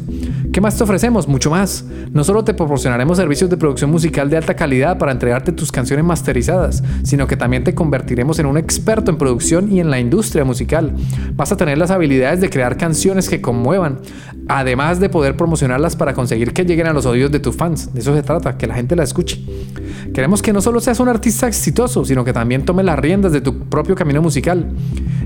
¿Qué 0.50 0.62
más 0.62 0.78
te 0.78 0.84
ofrecemos? 0.84 1.28
Mucho 1.28 1.50
más. 1.50 1.84
No 2.12 2.24
solo 2.24 2.42
te 2.42 2.54
proporcionaremos 2.54 3.18
servicios 3.18 3.50
de 3.50 3.58
producción 3.58 3.90
musical 3.90 4.30
de 4.30 4.38
alta 4.38 4.56
calidad 4.56 4.96
para 4.96 5.12
entregarte 5.12 5.52
tus 5.52 5.70
canciones 5.70 6.06
masterizadas, 6.06 6.82
sino 7.02 7.26
que 7.26 7.36
también 7.36 7.64
te 7.64 7.74
convertiremos 7.74 8.38
en 8.38 8.46
un 8.46 8.56
experto 8.56 9.10
en 9.10 9.18
producción 9.18 9.70
y 9.70 9.80
en 9.80 9.90
la 9.90 10.00
industria 10.00 10.44
musical. 10.44 10.94
Vas 11.34 11.52
a 11.52 11.58
tener 11.58 11.76
las 11.76 11.90
habilidades 11.90 12.40
de 12.40 12.48
crear 12.48 12.78
canciones 12.78 13.28
que 13.28 13.42
conmuevan, 13.42 13.98
además 14.48 15.00
de 15.00 15.10
poder 15.10 15.36
promocionarlas 15.36 15.96
para 15.96 16.14
conseguir 16.14 16.54
que 16.54 16.64
lleguen 16.64 16.86
a 16.86 16.94
los 16.94 17.04
oídos 17.04 17.30
de 17.30 17.40
tus 17.40 17.57
fans. 17.58 17.92
De 17.92 18.00
eso 18.00 18.14
se 18.14 18.22
trata, 18.22 18.56
que 18.56 18.66
la 18.66 18.74
gente 18.74 18.96
la 18.96 19.02
escuche. 19.02 19.44
Queremos 20.14 20.40
que 20.40 20.52
no 20.52 20.62
solo 20.62 20.80
seas 20.80 21.00
un 21.00 21.08
artista 21.08 21.46
exitoso, 21.46 22.04
sino 22.04 22.24
que 22.24 22.32
también 22.32 22.64
tome 22.64 22.82
las 22.82 22.98
riendas 22.98 23.32
de 23.32 23.40
tu 23.40 23.64
propio 23.64 23.94
camino 23.94 24.22
musical. 24.22 24.70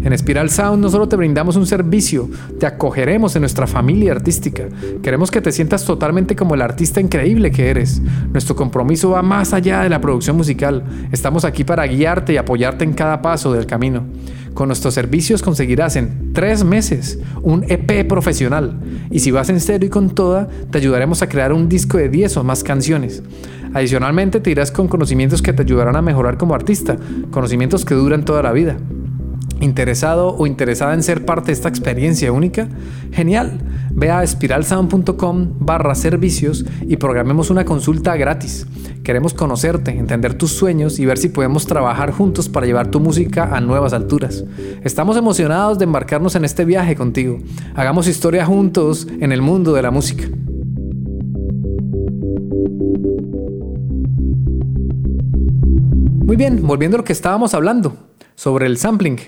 En 0.02 0.18
Spiral 0.18 0.50
Sound 0.50 0.82
no 0.82 0.88
solo 0.88 1.06
te 1.08 1.14
brindamos 1.14 1.54
un 1.54 1.66
servicio, 1.66 2.28
te 2.58 2.66
acogeremos 2.66 3.36
en 3.36 3.42
nuestra 3.42 3.68
familia 3.68 4.12
artística. 4.12 4.64
Queremos 5.02 5.30
que 5.30 5.40
te 5.40 5.52
sientas 5.52 5.84
totalmente 5.84 6.34
como 6.34 6.54
el 6.54 6.62
artista 6.62 7.00
increíble 7.00 7.52
que 7.52 7.70
eres. 7.70 8.02
Nuestro 8.32 8.56
compromiso 8.56 9.10
va 9.10 9.22
más 9.22 9.52
allá 9.52 9.82
de 9.82 9.88
la 9.88 10.00
producción 10.00 10.36
musical. 10.36 10.82
Estamos 11.12 11.44
aquí 11.44 11.62
para 11.62 11.86
guiarte 11.86 12.32
y 12.32 12.36
apoyarte 12.36 12.84
en 12.84 12.94
cada 12.94 13.22
paso 13.22 13.52
del 13.52 13.66
camino. 13.66 14.02
Con 14.54 14.68
nuestros 14.68 14.94
servicios 14.94 15.42
conseguirás 15.42 15.97
en 15.97 16.32
tres 16.32 16.64
meses 16.64 17.18
un 17.42 17.64
EP 17.68 18.06
profesional 18.06 18.78
y 19.11 19.21
si 19.21 19.30
vas 19.30 19.49
en 19.49 19.61
serio 19.61 19.87
y 19.87 19.90
con 19.90 20.11
toda, 20.11 20.49
te 20.71 20.78
ayudaremos 20.78 21.23
a 21.23 21.28
crear 21.28 21.52
un 21.52 21.68
disco 21.68 21.99
de 21.99 22.09
10 22.09 22.37
o 22.37 22.44
más 22.44 22.62
canciones. 22.62 23.23
Adicionalmente 23.75 24.40
te 24.40 24.50
irás 24.50 24.71
con 24.71 24.88
conocimientos 24.88 25.40
que 25.40 25.52
te 25.52 25.62
ayudarán 25.62 25.97
a 25.97 26.02
mejorar 26.02 26.37
como 26.37 26.54
artista, 26.54 26.97
conocimientos 27.30 27.85
que 27.85 27.94
duran 27.94 28.25
toda 28.25 28.42
la 28.42 28.52
vida. 28.52 28.76
¿Interesado 29.61 30.37
o 30.37 30.47
interesada 30.47 30.92
en 30.92 31.04
ser 31.04 31.25
parte 31.25 31.47
de 31.47 31.52
esta 31.52 31.68
experiencia 31.68 32.32
única? 32.32 32.68
Genial. 33.12 33.61
Ve 33.92 34.11
a 34.11 34.23
espiralsound.com 34.25 35.52
barra 35.61 35.94
servicios 35.94 36.64
y 36.87 36.97
programemos 36.97 37.49
una 37.49 37.64
consulta 37.64 38.16
gratis. 38.16 38.66
Queremos 39.04 39.35
conocerte, 39.35 39.90
entender 39.90 40.35
tus 40.35 40.52
sueños 40.52 41.00
y 41.00 41.06
ver 41.06 41.18
si 41.18 41.28
podemos 41.28 41.66
trabajar 41.66 42.12
juntos 42.12 42.49
para 42.49 42.66
llevar 42.66 42.92
tu 42.92 43.00
música 43.00 43.50
a 43.52 43.61
nuevas 43.61 43.92
alturas. 43.92 44.44
Estamos 44.85 45.16
emocionados 45.16 45.78
de 45.78 45.85
embarcarnos 45.85 46.37
en 46.37 46.44
este 46.44 46.64
viaje 46.64 46.94
contigo. 46.94 47.38
Hagamos 47.75 48.06
historia 48.06 48.47
juntos 48.47 49.09
en 49.21 49.32
el 49.32 49.42
mundo 49.42 49.73
de 49.73 49.82
la 49.82 49.90
música. 49.90 50.28
Muy 56.25 56.37
bien, 56.37 56.64
volviendo 56.64 56.97
a 56.97 56.99
lo 56.99 57.04
que 57.04 57.12
estábamos 57.12 57.54
hablando 57.54 57.97
sobre 58.37 58.66
el 58.66 58.78
sampling. 58.78 59.18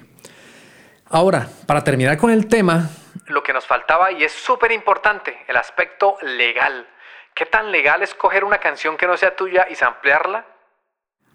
Ahora, 1.06 1.48
para 1.66 1.82
terminar 1.82 2.16
con 2.16 2.30
el 2.30 2.46
tema, 2.46 2.90
lo 3.26 3.42
que 3.42 3.52
nos 3.52 3.66
faltaba 3.66 4.12
y 4.12 4.22
es 4.22 4.32
súper 4.32 4.70
importante, 4.70 5.34
el 5.48 5.56
aspecto 5.56 6.16
legal. 6.22 6.86
¿Qué 7.36 7.46
tan 7.46 7.72
legal 7.72 8.00
es 8.00 8.14
coger 8.14 8.44
una 8.44 8.58
canción 8.58 8.96
que 8.96 9.08
no 9.08 9.16
sea 9.16 9.34
tuya 9.34 9.66
y 9.68 9.74
samplearla? 9.74 10.46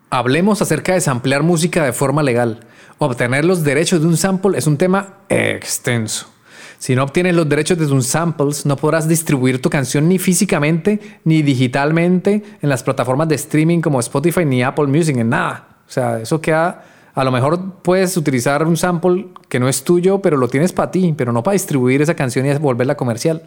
Hablemos 0.10 0.62
acerca 0.62 0.94
de 0.94 1.02
samplear 1.02 1.44
música 1.44 1.84
de 1.84 1.92
forma 1.92 2.24
legal. 2.24 2.62
Obtener 3.00 3.44
los 3.44 3.66
derechos 3.66 4.00
de 4.00 4.08
un 4.08 4.16
sample 4.16 4.58
es 4.58 4.66
un 4.66 4.78
tema 4.78 5.18
extenso. 5.28 6.34
Si 6.78 6.96
no 6.96 7.04
obtienes 7.04 7.36
los 7.36 7.50
derechos 7.50 7.78
de 7.78 7.86
tus 7.86 8.08
samples, 8.08 8.66
no 8.66 8.78
podrás 8.78 9.10
distribuir 9.10 9.62
tu 9.62 9.70
canción 9.70 10.08
ni 10.08 10.20
físicamente 10.20 11.20
ni 11.26 11.42
digitalmente 11.42 12.44
en 12.62 12.70
las 12.70 12.82
plataformas 12.82 13.28
de 13.28 13.36
streaming 13.36 13.82
como 13.82 14.00
Spotify 14.00 14.46
ni 14.46 14.64
Apple 14.64 14.88
Music, 14.88 15.18
en 15.18 15.30
nada. 15.30 15.68
O 15.86 15.92
sea, 15.92 16.22
eso 16.22 16.40
queda 16.40 16.82
a 17.14 17.26
lo 17.26 17.32
mejor 17.32 17.82
puedes 17.82 18.16
utilizar 18.16 18.66
un 18.66 18.78
sample 18.78 19.28
que 19.50 19.60
no 19.60 19.68
es 19.68 19.84
tuyo, 19.84 20.22
pero 20.22 20.38
lo 20.38 20.48
tienes 20.48 20.72
para 20.72 20.92
ti, 20.92 21.14
pero 21.18 21.34
no 21.34 21.44
para 21.44 21.54
distribuir 21.54 22.02
esa 22.02 22.16
canción 22.16 22.46
y 22.46 22.54
volverla 22.54 22.96
comercial. 22.96 23.44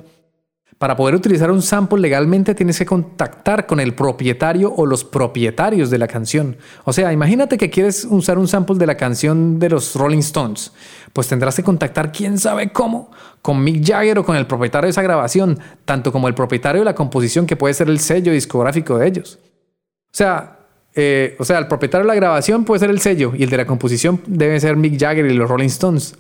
Para 0.83 0.97
poder 0.97 1.15
utilizar 1.15 1.49
un 1.53 1.63
sample 1.63 2.01
legalmente 2.01 2.57
tienes 2.57 2.77
que 2.77 2.85
contactar 2.85 3.67
con 3.67 3.79
el 3.79 3.95
propietario 3.95 4.75
o 4.75 4.85
los 4.85 5.05
propietarios 5.05 5.91
de 5.91 5.99
la 5.99 6.09
canción. 6.09 6.57
O 6.83 6.93
sea, 6.93 7.13
imagínate 7.13 7.57
que 7.57 7.71
quieres 7.71 8.05
usar 8.05 8.37
un 8.37 8.49
sample 8.49 8.79
de 8.79 8.89
la 8.89 8.97
canción 8.97 9.61
de 9.61 9.69
los 9.69 9.95
Rolling 9.95 10.19
Stones. 10.19 10.73
Pues 11.13 11.29
tendrás 11.29 11.55
que 11.55 11.63
contactar 11.63 12.11
quién 12.11 12.37
sabe 12.37 12.73
cómo, 12.73 13.13
con 13.43 13.63
Mick 13.63 13.87
Jagger 13.87 14.19
o 14.19 14.25
con 14.25 14.35
el 14.35 14.49
propietario 14.49 14.87
de 14.87 14.91
esa 14.91 15.03
grabación, 15.03 15.61
tanto 15.85 16.11
como 16.11 16.27
el 16.27 16.35
propietario 16.35 16.81
de 16.81 16.87
la 16.87 16.97
composición 16.97 17.47
que 17.47 17.55
puede 17.55 17.75
ser 17.75 17.89
el 17.89 18.01
sello 18.01 18.33
discográfico 18.33 18.99
de 18.99 19.07
ellos. 19.07 19.39
O 19.41 20.17
sea, 20.17 20.59
eh, 20.97 21.37
o 21.39 21.45
sea, 21.45 21.59
el 21.59 21.69
propietario 21.69 22.03
de 22.03 22.09
la 22.09 22.17
grabación 22.17 22.65
puede 22.65 22.81
ser 22.81 22.91
el 22.91 22.99
sello 22.99 23.35
y 23.39 23.45
el 23.45 23.51
de 23.51 23.59
la 23.59 23.67
composición 23.67 24.21
debe 24.27 24.59
ser 24.59 24.75
Mick 24.75 24.99
Jagger 24.99 25.27
y 25.27 25.35
los 25.35 25.49
Rolling 25.49 25.67
Stones. 25.67 26.17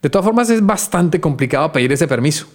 De 0.00 0.10
todas 0.10 0.24
formas, 0.24 0.48
es 0.48 0.64
bastante 0.64 1.20
complicado 1.20 1.72
pedir 1.72 1.90
ese 1.90 2.06
permiso. 2.06 2.46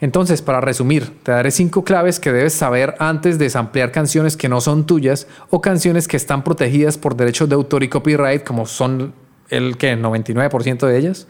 Entonces, 0.00 0.40
para 0.40 0.60
resumir, 0.60 1.12
te 1.22 1.32
daré 1.32 1.50
cinco 1.50 1.84
claves 1.84 2.18
que 2.18 2.32
debes 2.32 2.54
saber 2.54 2.94
antes 2.98 3.38
de 3.38 3.50
samplear 3.50 3.92
canciones 3.92 4.36
que 4.36 4.48
no 4.48 4.60
son 4.60 4.86
tuyas 4.86 5.26
o 5.50 5.60
canciones 5.60 6.08
que 6.08 6.16
están 6.16 6.42
protegidas 6.42 6.96
por 6.96 7.16
derechos 7.16 7.48
de 7.48 7.54
autor 7.54 7.82
y 7.82 7.88
copyright, 7.88 8.42
como 8.42 8.64
son 8.66 9.12
el 9.50 9.76
que 9.76 9.96
99% 9.96 10.86
de 10.86 10.98
ellas. 10.98 11.26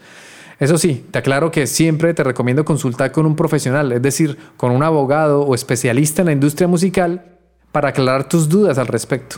Eso 0.59 0.77
sí, 0.77 1.05
te 1.11 1.19
aclaro 1.19 1.51
que 1.51 1.67
siempre 1.67 2.13
te 2.13 2.23
recomiendo 2.23 2.63
consultar 2.63 3.11
con 3.11 3.25
un 3.25 3.35
profesional, 3.35 3.91
es 3.91 4.01
decir, 4.01 4.37
con 4.57 4.71
un 4.71 4.83
abogado 4.83 5.41
o 5.41 5.55
especialista 5.55 6.21
en 6.21 6.27
la 6.27 6.33
industria 6.33 6.67
musical, 6.67 7.25
para 7.71 7.89
aclarar 7.89 8.29
tus 8.29 8.47
dudas 8.47 8.77
al 8.77 8.87
respecto. 8.87 9.37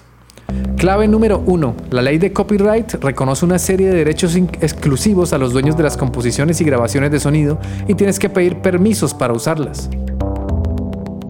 Clave 0.83 1.07
número 1.07 1.41
1. 1.45 1.75
La 1.91 2.01
ley 2.01 2.17
de 2.17 2.33
copyright 2.33 2.95
reconoce 2.95 3.45
una 3.45 3.57
serie 3.57 3.87
de 3.87 3.95
derechos 3.95 4.35
exclusivos 4.35 5.31
a 5.31 5.37
los 5.37 5.53
dueños 5.53 5.77
de 5.77 5.83
las 5.83 5.95
composiciones 5.95 6.59
y 6.59 6.65
grabaciones 6.65 7.09
de 7.09 7.21
sonido 7.21 7.57
y 7.87 7.93
tienes 7.93 8.19
que 8.19 8.27
pedir 8.27 8.57
permisos 8.57 9.13
para 9.13 9.31
usarlas. 9.31 9.89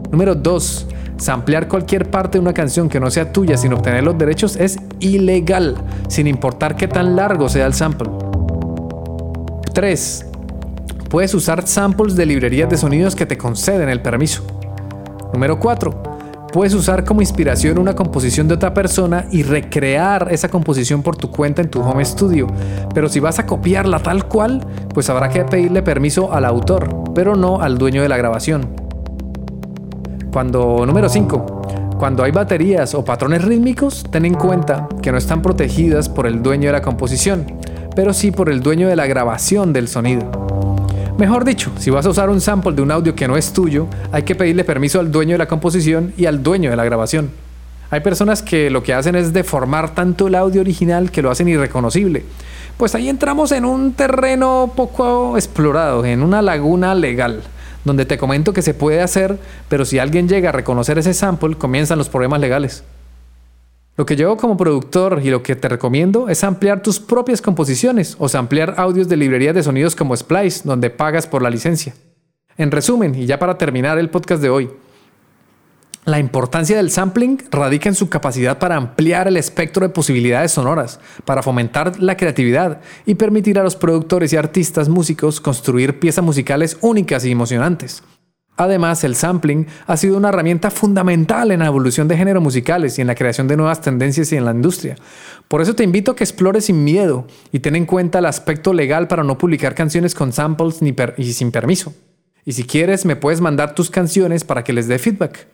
Número 0.09 0.33
2. 0.33 0.87
Samplear 1.17 1.67
cualquier 1.67 2.09
parte 2.09 2.39
de 2.39 2.41
una 2.41 2.55
canción 2.55 2.89
que 2.89 2.99
no 2.99 3.11
sea 3.11 3.31
tuya 3.31 3.55
sin 3.55 3.73
obtener 3.73 4.03
los 4.03 4.17
derechos 4.17 4.55
es 4.55 4.79
ilegal, 4.99 5.75
sin 6.07 6.25
importar 6.25 6.75
qué 6.75 6.87
tan 6.87 7.15
largo 7.15 7.47
sea 7.47 7.67
el 7.67 7.75
sample. 7.75 8.09
3. 9.71 10.25
Puedes 11.11 11.31
usar 11.35 11.67
samples 11.67 12.15
de 12.15 12.25
librerías 12.25 12.71
de 12.71 12.77
sonidos 12.77 13.15
que 13.15 13.27
te 13.27 13.37
conceden 13.37 13.89
el 13.89 14.01
permiso. 14.01 14.43
Número 15.31 15.59
4 15.59 16.12
Puedes 16.53 16.75
usar 16.75 17.03
como 17.03 17.21
inspiración 17.21 17.79
una 17.79 17.95
composición 17.95 18.47
de 18.47 18.53
otra 18.53 18.75
persona 18.75 19.25
y 19.31 19.41
recrear 19.41 20.27
esa 20.29 20.49
composición 20.49 21.01
por 21.01 21.17
tu 21.17 21.31
cuenta 21.31 21.63
en 21.63 21.71
tu 21.71 21.81
home 21.81 22.05
studio. 22.05 22.45
Pero 22.93 23.09
si 23.09 23.19
vas 23.19 23.39
a 23.39 23.47
copiarla 23.47 23.97
tal 23.97 24.27
cual, 24.27 24.63
pues 24.93 25.09
habrá 25.09 25.29
que 25.29 25.43
pedirle 25.45 25.81
permiso 25.81 26.31
al 26.31 26.45
autor, 26.45 27.11
pero 27.15 27.35
no 27.35 27.59
al 27.59 27.79
dueño 27.79 28.03
de 28.03 28.09
la 28.09 28.17
grabación. 28.17 28.69
Cuando 30.31 30.85
número 30.85 31.09
5. 31.09 31.95
Cuando 31.97 32.23
hay 32.23 32.31
baterías 32.31 32.93
o 32.93 33.03
patrones 33.03 33.43
rítmicos, 33.43 34.03
ten 34.11 34.23
en 34.23 34.35
cuenta 34.35 34.87
que 35.01 35.11
no 35.11 35.17
están 35.17 35.41
protegidas 35.41 36.07
por 36.07 36.27
el 36.27 36.43
dueño 36.43 36.67
de 36.67 36.73
la 36.73 36.83
composición, 36.83 37.47
pero 37.95 38.13
sí 38.13 38.29
por 38.29 38.51
el 38.51 38.61
dueño 38.61 38.87
de 38.87 38.95
la 38.95 39.07
grabación 39.07 39.73
del 39.73 39.87
sonido. 39.87 40.42
Mejor 41.17 41.45
dicho, 41.45 41.71
si 41.77 41.91
vas 41.91 42.05
a 42.07 42.09
usar 42.09 42.29
un 42.31 42.41
sample 42.41 42.73
de 42.73 42.81
un 42.81 42.91
audio 42.91 43.15
que 43.15 43.27
no 43.27 43.37
es 43.37 43.53
tuyo, 43.53 43.87
hay 44.11 44.23
que 44.23 44.33
pedirle 44.33 44.63
permiso 44.63 44.99
al 44.99 45.11
dueño 45.11 45.33
de 45.33 45.37
la 45.37 45.47
composición 45.47 46.11
y 46.17 46.25
al 46.25 46.41
dueño 46.41 46.71
de 46.71 46.75
la 46.75 46.83
grabación. 46.83 47.29
Hay 47.91 47.99
personas 47.99 48.41
que 48.41 48.71
lo 48.71 48.81
que 48.81 48.95
hacen 48.95 49.13
es 49.13 49.31
deformar 49.31 49.93
tanto 49.93 50.27
el 50.27 50.33
audio 50.33 50.61
original 50.61 51.11
que 51.11 51.21
lo 51.21 51.29
hacen 51.29 51.47
irreconocible. 51.47 52.25
Pues 52.77 52.95
ahí 52.95 53.09
entramos 53.09 53.51
en 53.51 53.65
un 53.65 53.93
terreno 53.93 54.73
poco 54.75 55.37
explorado, 55.37 56.03
en 56.03 56.23
una 56.23 56.41
laguna 56.41 56.95
legal, 56.95 57.43
donde 57.85 58.05
te 58.05 58.17
comento 58.17 58.51
que 58.51 58.63
se 58.63 58.73
puede 58.73 59.01
hacer, 59.01 59.37
pero 59.69 59.85
si 59.85 59.99
alguien 59.99 60.27
llega 60.27 60.49
a 60.49 60.53
reconocer 60.53 60.97
ese 60.97 61.13
sample, 61.13 61.55
comienzan 61.55 61.99
los 61.99 62.09
problemas 62.09 62.39
legales. 62.39 62.83
Lo 63.95 64.07
que 64.07 64.15
yo 64.15 64.37
como 64.37 64.57
productor 64.57 65.21
y 65.23 65.29
lo 65.29 65.43
que 65.43 65.55
te 65.55 65.69
recomiendo 65.69 66.27
es 66.27 66.43
ampliar 66.43 66.81
tus 66.81 66.99
propias 66.99 67.43
composiciones 67.43 68.15
o 68.17 68.27
ampliar 68.35 68.73
audios 68.77 69.07
de 69.07 69.17
librerías 69.17 69.53
de 69.53 69.61
sonidos 69.61 69.95
como 69.95 70.15
Splice, 70.15 70.61
donde 70.63 70.89
pagas 70.89 71.27
por 71.27 71.43
la 71.43 71.51
licencia. 71.51 71.93
En 72.57 72.71
resumen, 72.71 73.13
y 73.13 73.27
ya 73.27 73.37
para 73.37 73.57
terminar 73.57 73.99
el 73.99 74.09
podcast 74.09 74.41
de 74.41 74.49
hoy, 74.49 74.69
la 76.05 76.19
importancia 76.19 76.75
del 76.75 76.89
sampling 76.89 77.37
radica 77.51 77.87
en 77.87 77.95
su 77.95 78.09
capacidad 78.09 78.57
para 78.57 78.75
ampliar 78.75 79.27
el 79.27 79.37
espectro 79.37 79.87
de 79.87 79.93
posibilidades 79.93 80.51
sonoras, 80.51 80.99
para 81.23 81.43
fomentar 81.43 81.99
la 82.01 82.17
creatividad 82.17 82.81
y 83.05 83.15
permitir 83.15 83.57
a 83.57 83.63
los 83.63 83.75
productores 83.75 84.33
y 84.33 84.37
artistas 84.37 84.89
músicos 84.89 85.39
construir 85.39 85.99
piezas 85.99 86.25
musicales 86.25 86.77
únicas 86.81 87.25
y 87.25 87.31
emocionantes. 87.31 88.03
Además, 88.55 89.03
el 89.03 89.15
sampling 89.15 89.65
ha 89.87 89.97
sido 89.97 90.15
una 90.15 90.29
herramienta 90.29 90.69
fundamental 90.69 91.51
en 91.51 91.59
la 91.59 91.65
evolución 91.65 92.07
de 92.07 92.17
géneros 92.17 92.43
musicales 92.43 92.97
y 92.97 93.01
en 93.01 93.07
la 93.07 93.15
creación 93.15 93.47
de 93.47 93.57
nuevas 93.57 93.81
tendencias 93.81 94.31
y 94.31 94.35
en 94.35 94.45
la 94.45 94.51
industria. 94.51 94.95
Por 95.47 95.61
eso 95.61 95.73
te 95.73 95.83
invito 95.83 96.11
a 96.11 96.15
que 96.15 96.23
explores 96.23 96.65
sin 96.65 96.83
miedo 96.83 97.25
y 97.51 97.59
ten 97.59 97.75
en 97.75 97.87
cuenta 97.87 98.19
el 98.19 98.25
aspecto 98.25 98.73
legal 98.73 99.07
para 99.07 99.23
no 99.23 99.39
publicar 99.39 99.73
canciones 99.73 100.13
con 100.13 100.33
samples 100.33 100.81
ni 100.83 100.95
y 101.17 101.33
sin 101.33 101.51
permiso. 101.51 101.93
Y 102.45 102.53
si 102.53 102.63
quieres, 102.63 103.05
me 103.05 103.15
puedes 103.15 103.41
mandar 103.41 103.73
tus 103.73 103.89
canciones 103.89 104.43
para 104.43 104.63
que 104.63 104.73
les 104.73 104.87
dé 104.87 104.99
feedback. 104.99 105.47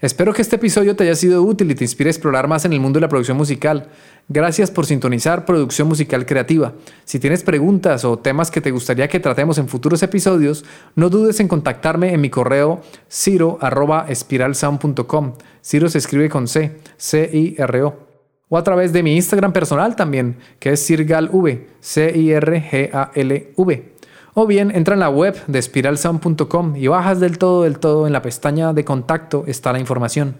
Espero 0.00 0.32
que 0.32 0.42
este 0.42 0.56
episodio 0.56 0.96
te 0.96 1.04
haya 1.04 1.14
sido 1.14 1.42
útil 1.42 1.70
y 1.70 1.74
te 1.74 1.84
inspire 1.84 2.08
a 2.08 2.12
explorar 2.12 2.48
más 2.48 2.64
en 2.64 2.72
el 2.72 2.80
mundo 2.80 2.96
de 2.98 3.02
la 3.02 3.08
producción 3.08 3.36
musical. 3.36 3.88
Gracias 4.28 4.70
por 4.70 4.86
sintonizar 4.86 5.44
Producción 5.44 5.88
Musical 5.88 6.24
Creativa. 6.26 6.74
Si 7.04 7.18
tienes 7.18 7.42
preguntas 7.42 8.04
o 8.04 8.18
temas 8.18 8.50
que 8.50 8.60
te 8.60 8.70
gustaría 8.70 9.08
que 9.08 9.20
tratemos 9.20 9.56
en 9.58 9.68
futuros 9.68 10.02
episodios, 10.02 10.64
no 10.96 11.08
dudes 11.10 11.38
en 11.40 11.48
contactarme 11.48 12.12
en 12.12 12.20
mi 12.20 12.30
correo 12.30 12.82
ciro.espiralsound.com. 13.10 15.32
Ciro 15.62 15.88
se 15.88 15.98
escribe 15.98 16.28
con 16.28 16.48
C, 16.48 16.80
C-I-R-O. 16.96 17.94
O 18.48 18.58
a 18.58 18.64
través 18.64 18.92
de 18.92 19.02
mi 19.02 19.16
Instagram 19.16 19.52
personal 19.52 19.96
también, 19.96 20.36
que 20.58 20.72
es 20.72 20.86
cirgalv, 20.86 21.66
C-I-R-G-A-L-V 21.80 23.93
o 24.34 24.46
bien 24.46 24.72
entra 24.74 24.94
en 24.94 25.00
la 25.00 25.08
web 25.08 25.40
de 25.46 25.62
spiralsound.com 25.62 26.76
y 26.76 26.88
bajas 26.88 27.20
del 27.20 27.38
todo 27.38 27.62
del 27.62 27.78
todo 27.78 28.06
en 28.06 28.12
la 28.12 28.20
pestaña 28.20 28.72
de 28.72 28.84
contacto 28.84 29.44
está 29.46 29.72
la 29.72 29.78
información. 29.78 30.36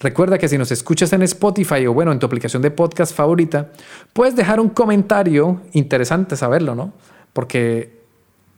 Recuerda 0.00 0.38
que 0.38 0.48
si 0.48 0.58
nos 0.58 0.70
escuchas 0.70 1.12
en 1.12 1.22
Spotify 1.22 1.86
o 1.86 1.94
bueno, 1.94 2.12
en 2.12 2.18
tu 2.18 2.26
aplicación 2.26 2.62
de 2.62 2.70
podcast 2.70 3.14
favorita, 3.14 3.70
puedes 4.12 4.36
dejar 4.36 4.60
un 4.60 4.68
comentario 4.68 5.60
interesante 5.72 6.36
saberlo, 6.36 6.74
¿no? 6.74 6.92
Porque 7.32 7.98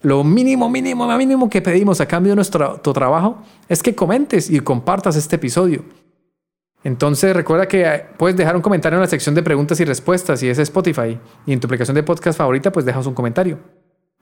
lo 0.03 0.23
mínimo, 0.25 0.69
mínimo, 0.69 1.07
mínimo 1.17 1.49
que 1.49 1.63
pedimos 1.63 2.01
a 2.01 2.07
cambio 2.07 2.33
de 2.33 2.37
nuestro 2.37 2.81
trabajo 2.81 3.43
es 3.69 3.83
que 3.83 3.95
comentes 3.95 4.51
y 4.51 4.61
compartas 4.61 5.17
este 5.17 5.37
episodio. 5.37 5.85
Entonces 6.85 7.35
recuerda 7.35 7.69
que 7.69 8.07
puedes 8.17 8.37
dejar 8.37 8.57
un 8.57 8.63
comentario 8.63 8.97
en 8.97 9.03
la 9.03 9.09
sección 9.09 9.35
de 9.35 9.43
preguntas 9.43 9.79
y 9.81 9.85
respuestas 9.85 10.41
si 10.41 10.49
es 10.49 10.59
Spotify 10.59 11.19
y 11.45 11.53
en 11.53 11.61
tu 11.61 11.67
aplicación 11.67 11.95
de 11.95 12.03
podcast 12.03 12.39
favorita 12.39 12.73
pues 12.73 12.87
dejas 12.87 13.07
un 13.07 13.15
comentario. 13.15 13.59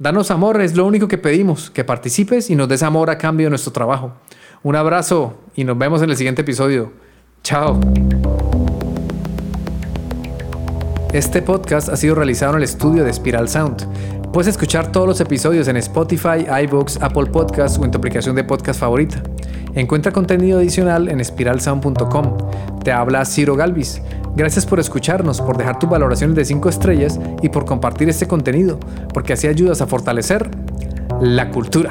Danos 0.00 0.30
amor, 0.30 0.60
es 0.60 0.76
lo 0.76 0.86
único 0.86 1.08
que 1.08 1.18
pedimos, 1.18 1.72
que 1.72 1.82
participes 1.82 2.50
y 2.50 2.54
nos 2.54 2.68
des 2.68 2.84
amor 2.84 3.10
a 3.10 3.18
cambio 3.18 3.46
de 3.46 3.50
nuestro 3.50 3.72
trabajo. 3.72 4.12
Un 4.62 4.76
abrazo 4.76 5.34
y 5.56 5.64
nos 5.64 5.76
vemos 5.76 6.02
en 6.02 6.10
el 6.10 6.16
siguiente 6.16 6.42
episodio. 6.42 6.92
Chao. 7.42 7.80
Este 11.12 11.42
podcast 11.42 11.88
ha 11.88 11.96
sido 11.96 12.14
realizado 12.14 12.52
en 12.52 12.58
el 12.58 12.62
estudio 12.62 13.02
de 13.02 13.12
Spiral 13.12 13.48
Sound. 13.48 13.88
Puedes 14.32 14.46
escuchar 14.46 14.92
todos 14.92 15.08
los 15.08 15.20
episodios 15.20 15.66
en 15.66 15.76
Spotify, 15.78 16.46
iBooks, 16.62 17.02
Apple 17.02 17.26
Podcasts 17.26 17.76
o 17.76 17.84
en 17.84 17.90
tu 17.90 17.98
aplicación 17.98 18.36
de 18.36 18.44
podcast 18.44 18.78
favorita. 18.78 19.20
Encuentra 19.74 20.12
contenido 20.12 20.60
adicional 20.60 21.08
en 21.08 21.24
spiralsound.com. 21.24 22.36
Te 22.84 22.92
habla 22.92 23.24
Ciro 23.24 23.56
Galvis. 23.56 24.00
Gracias 24.38 24.66
por 24.66 24.78
escucharnos, 24.78 25.40
por 25.40 25.56
dejar 25.56 25.80
tus 25.80 25.90
valoraciones 25.90 26.36
de 26.36 26.44
5 26.44 26.68
estrellas 26.68 27.18
y 27.42 27.48
por 27.48 27.64
compartir 27.64 28.08
este 28.08 28.28
contenido, 28.28 28.78
porque 29.12 29.32
así 29.32 29.48
ayudas 29.48 29.80
a 29.80 29.88
fortalecer 29.88 30.48
la 31.20 31.50
cultura. 31.50 31.90